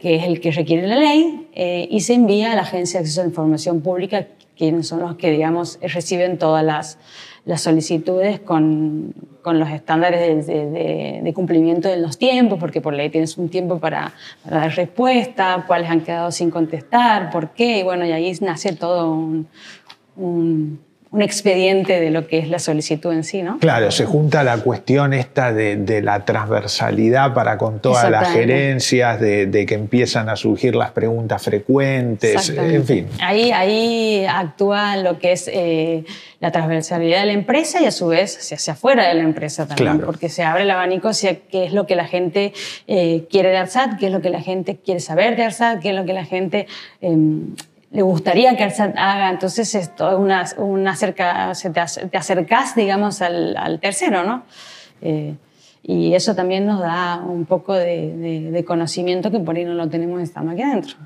que 0.00 0.16
es 0.16 0.24
el 0.24 0.40
que 0.40 0.50
requiere 0.50 0.86
la 0.86 0.96
ley, 0.96 1.48
eh, 1.54 1.86
y 1.90 2.00
se 2.00 2.14
envía 2.14 2.52
a 2.52 2.56
la 2.56 2.62
Agencia 2.62 3.00
de 3.00 3.04
Acceso 3.04 3.20
a 3.20 3.24
la 3.24 3.28
Información 3.28 3.80
Pública, 3.82 4.26
quienes 4.56 4.88
son 4.88 5.00
los 5.00 5.16
que, 5.16 5.30
digamos, 5.30 5.78
reciben 5.82 6.38
todas 6.38 6.64
las, 6.64 6.98
las 7.44 7.62
solicitudes 7.62 8.40
con, 8.40 9.14
con 9.42 9.58
los 9.58 9.70
estándares 9.70 10.46
de, 10.46 11.32
cumplimiento 11.34 11.88
de 11.88 11.96
los 11.96 12.18
tiempos, 12.18 12.58
porque 12.58 12.80
por 12.80 12.94
ley 12.94 13.08
tienes 13.10 13.38
un 13.38 13.48
tiempo 13.48 13.78
para, 13.78 14.12
dar 14.44 14.74
respuesta, 14.74 15.64
cuáles 15.66 15.90
han 15.90 16.00
quedado 16.00 16.30
sin 16.30 16.50
contestar, 16.50 17.30
por 17.30 17.50
qué, 17.50 17.78
y 17.78 17.82
bueno, 17.82 18.04
y 18.04 18.12
ahí 18.12 18.32
nace 18.40 18.74
todo 18.74 19.12
un 20.16 20.80
un 21.12 21.22
expediente 21.22 21.98
de 21.98 22.10
lo 22.10 22.28
que 22.28 22.38
es 22.38 22.48
la 22.48 22.60
solicitud 22.60 23.12
en 23.12 23.24
sí, 23.24 23.42
¿no? 23.42 23.58
Claro, 23.58 23.90
se 23.90 24.04
junta 24.04 24.44
la 24.44 24.58
cuestión 24.58 25.12
esta 25.12 25.52
de, 25.52 26.02
la 26.02 26.24
transversalidad 26.24 27.34
para 27.34 27.58
con 27.58 27.80
todas 27.80 28.08
las 28.10 28.32
gerencias, 28.32 29.20
de, 29.20 29.66
que 29.66 29.74
empiezan 29.74 30.28
a 30.28 30.36
surgir 30.36 30.76
las 30.76 30.92
preguntas 30.92 31.42
frecuentes, 31.42 32.50
en 32.50 32.84
fin. 32.84 33.08
Ahí, 33.20 33.50
ahí 33.50 34.24
actúa 34.24 34.96
lo 34.98 35.18
que 35.18 35.32
es 35.32 35.50
eh, 35.52 36.04
la 36.38 36.52
transversalidad 36.52 37.20
de 37.20 37.26
la 37.26 37.32
empresa 37.32 37.82
y 37.82 37.86
a 37.86 37.90
su 37.90 38.06
vez 38.06 38.32
se 38.32 38.54
hace 38.54 38.70
afuera 38.70 39.08
de 39.08 39.14
la 39.14 39.24
empresa 39.24 39.66
también, 39.66 40.00
porque 40.00 40.28
se 40.28 40.44
abre 40.44 40.62
el 40.62 40.70
abanico 40.70 41.08
hacia 41.08 41.40
qué 41.40 41.64
es 41.64 41.72
lo 41.72 41.86
que 41.86 41.96
la 41.96 42.06
gente 42.06 42.52
eh, 42.86 43.26
quiere 43.28 43.50
de 43.50 43.56
ARSAT, 43.56 43.98
qué 43.98 44.06
es 44.06 44.12
lo 44.12 44.20
que 44.20 44.30
la 44.30 44.40
gente 44.40 44.76
quiere 44.76 45.00
saber 45.00 45.36
de 45.36 45.42
ARSAT, 45.42 45.80
qué 45.80 45.90
es 45.90 45.96
lo 45.96 46.04
que 46.04 46.12
la 46.12 46.24
gente... 46.24 46.68
Em, 47.00 47.56
le 47.90 48.02
gustaría 48.02 48.56
que 48.56 48.64
haga. 48.64 49.30
Entonces, 49.30 49.74
esto 49.74 50.18
una, 50.18 50.44
una 50.56 50.92
acerca, 50.92 51.52
te, 51.72 52.16
acercas, 52.16 52.74
digamos, 52.74 53.20
al, 53.20 53.78
tercero, 53.80 54.22
¿no? 54.24 54.44
Eh, 55.02 55.34
y 55.82 56.14
eso 56.14 56.34
también 56.34 56.66
nos 56.66 56.80
da 56.80 57.16
un 57.16 57.46
poco 57.46 57.74
de, 57.74 58.64
conocimiento 58.66 59.30
que 59.30 59.40
por 59.40 59.56
ahí 59.56 59.64
no 59.64 59.74
lo 59.74 59.88
tenemos 59.88 60.20
estando 60.22 60.52
aquí 60.52 60.62
adentro. 60.62 60.96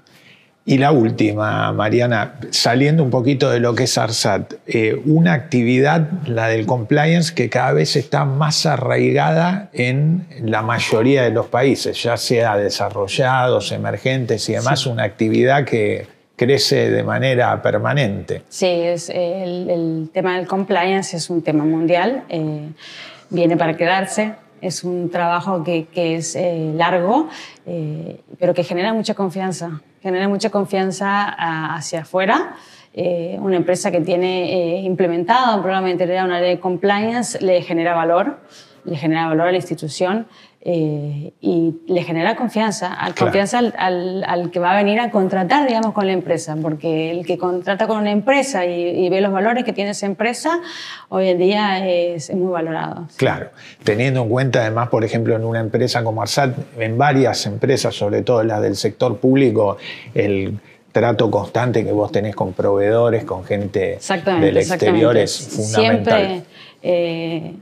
Y 0.67 0.79
la 0.79 0.93
última, 0.93 1.73
Mariana, 1.73 2.37
saliendo 2.50 3.03
un 3.03 3.11
poquito 3.11 3.50
de 3.50 3.61
lo 3.61 3.75
que 3.75 3.85
es 3.85 3.99
ARSAT, 3.99 4.55
eh, 4.67 4.99
una 5.05 5.35
actividad, 5.35 6.09
la 6.26 6.49
del 6.49 6.64
compliance, 6.64 7.35
que 7.35 7.50
cada 7.50 7.75
vez 7.75 7.97
está 7.97 8.25
más 8.25 8.64
arraigada 8.64 9.69
en 9.75 10.26
la 10.41 10.62
mayoría 10.62 11.23
de 11.23 11.31
los 11.31 11.47
países, 11.47 12.03
ya 12.03 12.17
sea 12.17 12.57
desarrollados, 12.57 13.73
emergentes 13.73 14.49
y 14.49 14.55
demás, 14.55 14.87
una 14.87 15.03
actividad 15.05 15.67
que, 15.67 16.07
crece 16.37 16.91
de 16.91 17.03
manera 17.03 17.61
permanente. 17.62 18.43
Sí, 18.49 18.67
es, 18.67 19.11
el, 19.11 20.11
tema 20.12 20.37
del 20.37 20.47
compliance 20.47 21.17
es 21.17 21.31
un 21.31 21.43
tema 21.43 21.64
mundial, 21.64 22.25
eh, 22.29 22.69
viene 23.31 23.57
para 23.57 23.76
quedarse, 23.76 24.35
es 24.61 24.85
un 24.85 25.11
trabajo 25.11 25.62
que, 25.62 25.87
que 25.87 26.17
es 26.17 26.35
eh, 26.37 26.73
largo, 26.75 27.29
eh, 27.67 28.21
pero 28.38 28.55
que 28.55 28.64
genera 28.64 28.93
mucha 28.93 29.14
confianza, 29.14 29.81
genera 30.03 30.29
mucha 30.29 30.50
confianza 30.50 31.29
hacia 31.75 32.00
afuera. 32.00 32.57
una 32.95 33.57
empresa 33.57 33.91
que 33.91 34.00
tiene 34.00 34.83
implementado 34.83 35.57
un 35.57 35.62
programa 35.62 35.88
de 35.88 36.23
una 36.23 36.41
ley 36.41 36.50
de 36.50 36.61
compliance, 36.61 37.41
le 37.41 37.62
genera 37.62 37.95
valor 37.95 38.38
le 38.85 38.97
genera 38.97 39.29
valor 39.29 39.49
a 39.49 39.50
la 39.50 39.57
institución 39.57 40.26
eh, 40.66 41.33
y 41.42 41.75
le 41.88 42.02
genera 42.02 42.37
confianza, 42.37 42.87
al, 42.94 43.12
Claro. 43.14 43.26
confianza 43.26 43.59
al, 43.59 43.75
al- 43.76 44.25
al 44.26 44.50
que 44.50 44.59
va 44.61 44.73
a 44.73 44.76
venir 44.76 44.99
a 44.99 45.11
contratar, 45.11 45.68
digamos, 45.68 45.92
con 45.92 46.06
la 46.06 46.12
empresa, 46.14 46.56
porque 46.61 47.11
el 47.11 47.26
que 47.26 47.37
contrata 47.37 47.87
con 47.87 47.99
una 47.99 48.11
empresa 48.11 48.64
y, 48.64 49.04
y 49.04 49.09
ve 49.11 49.21
los 49.21 49.30
valores 49.30 49.64
que 49.64 49.75
tiene 49.75 49.90
esa 49.90 50.06
empresa, 50.06 50.61
hoy 51.11 51.28
en 51.28 51.38
día 51.38 51.87
es, 51.87 52.30
es 52.30 52.37
muy 52.37 52.50
valorado. 52.50 53.06
Claro, 53.16 53.50
teniendo 53.85 54.23
en 54.23 54.28
cuenta 54.30 54.61
además, 54.62 54.88
por 54.88 55.04
ejemplo, 55.04 55.37
en 55.37 55.44
una 55.44 55.61
empresa 55.61 56.02
como 56.02 56.23
Arsat, 56.23 56.56
en 56.78 56.97
varias 56.97 57.44
empresas, 57.44 57.94
sobre 57.94 58.23
todo 58.23 58.42
las 58.42 58.62
del 58.62 58.76
sector 58.76 59.18
público, 59.18 59.76
el 60.14 60.59
trato 60.92 61.30
constante 61.30 61.85
que 61.85 61.92
vos 61.92 62.11
tenés 62.11 62.35
con 62.35 62.52
proveedores, 62.54 63.25
con 63.25 63.44
gente 63.44 63.99
del 64.40 64.56
exterior 64.56 65.16
es 65.16 65.38
fundamental. 65.40 66.21
Siempre, 66.26 66.42
eh, 66.83 67.52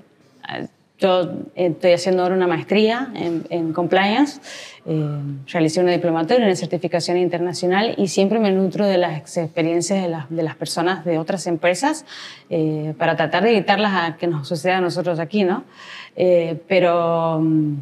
yo 1.03 1.33
estoy 1.57 1.93
haciendo 1.93 2.23
ahora 2.23 2.35
una 2.37 2.47
maestría 2.47 3.11
en, 3.15 3.45
en 3.51 3.73
compliance, 3.73 4.41
eh, 4.87 5.19
realicé 5.53 5.81
una 5.81 5.93
diplomatoria, 5.93 6.47
una 6.47 6.57
certificación 6.57 7.17
internacional 7.17 7.95
y 7.99 8.09
siempre 8.09 8.39
me 8.39 8.51
nutro 8.53 8.87
de 8.87 8.99
las 8.99 9.19
ex- 9.19 9.37
experiencias 9.39 10.01
de 10.03 10.09
las, 10.09 10.31
de 10.31 10.43
las 10.43 10.55
personas 10.55 11.05
de 11.05 11.19
otras 11.19 11.47
empresas 11.47 12.05
eh, 12.51 12.95
para 12.97 13.17
tratar 13.17 13.43
de 13.43 13.51
evitarlas 13.51 13.93
a 13.95 14.17
que 14.17 14.27
nos 14.27 14.47
suceda 14.49 14.79
a 14.79 14.81
nosotros 14.81 15.19
aquí, 15.19 15.45
¿no? 15.45 15.65
Eh, 16.17 16.61
pero... 16.69 17.41
mm, 17.43 17.75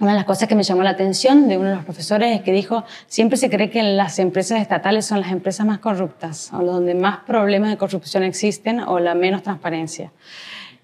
una 0.00 0.12
de 0.12 0.16
las 0.16 0.26
cosas 0.26 0.46
que 0.48 0.54
me 0.54 0.62
llamó 0.62 0.84
la 0.84 0.90
atención 0.90 1.48
de 1.48 1.58
uno 1.58 1.70
de 1.70 1.74
los 1.74 1.84
profesores 1.84 2.36
es 2.36 2.42
que 2.42 2.52
dijo, 2.52 2.84
siempre 3.08 3.36
se 3.36 3.50
cree 3.50 3.68
que 3.68 3.82
las 3.82 4.20
empresas 4.20 4.60
estatales 4.60 5.06
son 5.06 5.20
las 5.20 5.32
empresas 5.32 5.66
más 5.66 5.80
corruptas, 5.80 6.52
o 6.52 6.62
donde 6.62 6.94
más 6.94 7.16
problemas 7.26 7.70
de 7.70 7.78
corrupción 7.78 8.22
existen, 8.22 8.78
o 8.78 9.00
la 9.00 9.16
menos 9.16 9.42
transparencia. 9.42 10.12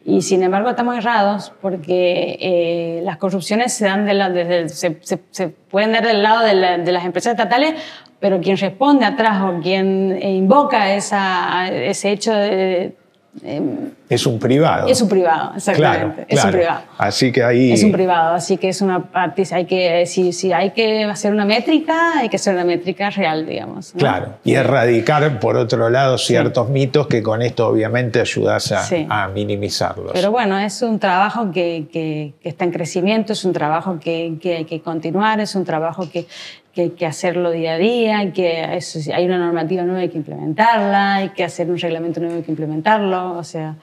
Y 0.06 0.20
sin 0.20 0.42
embargo 0.42 0.68
estamos 0.68 0.96
errados 0.98 1.52
porque 1.62 2.36
eh, 2.40 3.00
las 3.04 3.16
corrupciones 3.16 3.72
se, 3.72 3.86
dan 3.86 4.04
de 4.04 4.12
la- 4.14 4.26
el- 4.26 4.68
se, 4.68 4.98
se- 5.00 5.22
se 5.30 5.48
pueden 5.48 5.92
dar 5.92 6.06
del 6.06 6.22
lado 6.22 6.44
de, 6.44 6.54
la- 6.54 6.76
de 6.78 6.92
las 6.92 7.04
empresas 7.06 7.30
estatales, 7.32 7.74
pero 8.20 8.38
quien 8.40 8.56
responde 8.58 9.06
atrás 9.06 9.42
o 9.42 9.60
quien 9.60 10.12
eh, 10.20 10.30
invoca 10.34 10.94
esa, 10.94 11.68
ese 11.72 12.12
hecho 12.12 12.34
de, 12.34 12.94
eh, 13.42 13.60
Es 14.08 14.26
un 14.26 14.38
privado. 14.38 14.86
es 14.88 15.00
un 15.02 15.08
privado, 15.08 15.52
exactamente. 15.56 16.24
Claro, 16.24 16.26
es 16.28 16.44
un 16.44 16.50
privado. 16.52 16.80
Así 16.98 17.32
que 17.32 17.42
ahí... 17.42 17.72
Es 17.72 17.82
un 17.82 17.92
privado, 17.92 18.34
así 18.34 18.56
que 18.56 18.68
es 18.68 18.80
una 18.80 19.02
parte, 19.10 19.42
hay 19.52 19.64
que, 19.66 20.06
si, 20.06 20.32
si 20.32 20.52
hay 20.52 20.70
que 20.70 21.04
hacer 21.04 21.32
una 21.32 21.44
métrica, 21.44 22.18
hay 22.18 22.28
que 22.28 22.36
hacer 22.36 22.54
una 22.54 22.64
métrica 22.64 23.10
real, 23.10 23.46
digamos. 23.46 23.94
¿no? 23.94 23.98
Claro, 23.98 24.34
y 24.44 24.54
erradicar 24.54 25.40
por 25.40 25.56
otro 25.56 25.90
lado 25.90 26.16
ciertos 26.18 26.68
mitos 26.68 27.06
que 27.06 27.22
con 27.22 27.42
esto 27.42 27.66
obviamente 27.68 28.20
ayudas 28.20 28.70
a, 28.72 28.82
Sí. 28.84 29.06
a 29.08 29.28
minimizarlos. 29.28 30.12
Pero 30.12 30.30
bueno, 30.30 30.58
es 30.58 30.80
un 30.82 30.98
trabajo 30.98 31.50
que, 31.50 31.86
que- 31.92 32.34
que 32.42 32.48
está 32.48 32.64
en 32.64 32.70
crecimiento, 32.72 33.32
es 33.32 33.44
un 33.44 33.52
trabajo 33.52 33.98
que, 33.98 34.36
que 34.40 34.56
hay 34.58 34.64
que 34.64 34.80
continuar, 34.80 35.40
es 35.40 35.54
un 35.54 35.64
trabajo 35.64 36.08
que, 36.10 36.26
que 36.74 36.82
hay 36.82 36.90
que 36.90 37.06
hacerlo 37.06 37.50
día 37.52 37.74
a 37.74 37.78
día, 37.78 38.32
que, 38.32 38.74
eso 38.76 38.98
hay 39.14 39.24
una 39.26 39.38
normativa 39.38 39.82
nueva, 39.84 40.00
hay 40.00 40.08
que 40.08 40.18
implementarla, 40.18 41.14
hay 41.16 41.28
que 41.30 41.44
hacer 41.44 41.70
un 41.70 41.78
reglamento 41.78 42.20
nuevo, 42.20 42.36
hay 42.36 42.42
que 42.42 42.50
implementarlo, 42.50 43.38
o 43.38 43.44
sea, 43.44 43.76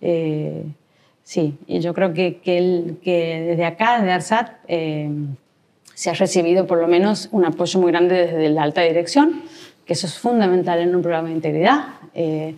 eh, 0.00 0.64
sí, 1.22 1.56
y 1.66 1.78
yo 1.80 1.94
creo 1.94 2.12
que, 2.12 2.38
que, 2.40 2.58
el- 2.58 2.98
que 3.02 3.40
desde 3.48 3.64
acá, 3.64 3.98
desde 4.00 4.12
ARSAT, 4.12 4.50
eh, 4.68 5.08
se 5.94 6.10
ha 6.10 6.14
recibido 6.14 6.66
por 6.66 6.78
lo 6.78 6.88
menos 6.88 7.28
un 7.32 7.44
apoyo 7.44 7.78
muy 7.80 7.92
grande 7.92 8.14
desde 8.26 8.48
la 8.48 8.62
alta 8.64 8.80
dirección, 8.82 9.42
que 9.86 9.92
eso 9.92 10.06
es 10.06 10.18
fundamental 10.18 10.80
en 10.80 10.94
un 10.96 11.02
programa 11.02 11.28
de 11.28 11.34
integridad. 11.34 11.84
Eh, 12.14 12.54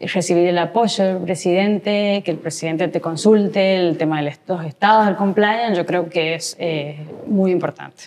recibir 0.00 0.48
el 0.48 0.58
apoyo 0.58 1.04
del 1.04 1.18
presidente, 1.18 2.22
que 2.24 2.30
el 2.32 2.38
presidente 2.38 2.88
te 2.88 3.00
consulte, 3.00 3.76
el 3.76 3.96
tema 3.98 4.20
de 4.22 4.32
los 4.48 4.64
estados 4.64 5.06
del 5.06 5.16
compliance, 5.16 5.76
yo 5.76 5.86
creo 5.86 6.08
que 6.08 6.34
es 6.34 6.56
eh, 6.58 6.98
muy 7.26 7.52
importante. 7.52 8.04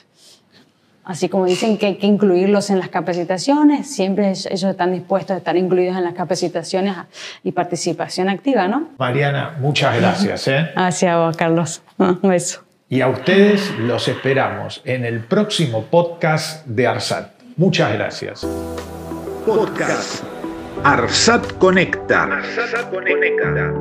Así 1.09 1.27
como 1.27 1.47
dicen 1.47 1.79
que 1.79 1.87
hay 1.87 1.95
que 1.95 2.05
incluirlos 2.05 2.69
en 2.69 2.77
las 2.77 2.89
capacitaciones, 2.89 3.89
siempre 3.89 4.29
ellos 4.29 4.63
están 4.63 4.91
dispuestos 4.91 5.31
a 5.33 5.37
estar 5.37 5.57
incluidos 5.57 5.97
en 5.97 6.03
las 6.03 6.13
capacitaciones 6.13 6.95
y 7.43 7.51
participación 7.51 8.29
activa, 8.29 8.67
¿no? 8.67 8.89
Mariana, 8.99 9.57
muchas 9.59 9.95
gracias. 9.99 10.47
¿eh? 10.49 10.69
Hacia 10.75 11.17
vos, 11.17 11.35
Carlos. 11.35 11.81
Un 11.97 12.19
beso. 12.21 12.61
Y 12.89 13.01
a 13.01 13.07
ustedes 13.07 13.71
los 13.79 14.07
esperamos 14.07 14.83
en 14.85 15.03
el 15.03 15.21
próximo 15.21 15.85
podcast 15.85 16.63
de 16.67 16.85
ARSAT. 16.85 17.31
Muchas 17.57 17.91
gracias. 17.91 18.47
Podcast 19.47 20.23
ARSAT 20.83 21.57
Conecta. 21.57 22.25
ARSAT 22.25 22.87
Conecta. 22.91 23.73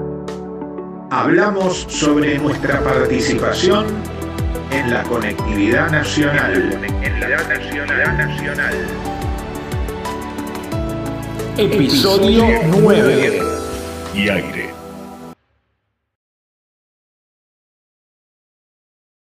Hablamos 1.11 1.85
sobre 1.91 2.39
nuestra 2.39 2.81
participación 2.81 4.18
en 4.71 4.91
la 4.91 5.03
conectividad 5.05 5.91
nacional. 5.91 6.71
Conectividad 6.73 7.49
nacional. 7.49 8.17
nacional. 8.17 8.75
Episodio 11.57 12.45
9. 12.67 13.43
y 14.15 14.29
aire. 14.29 14.78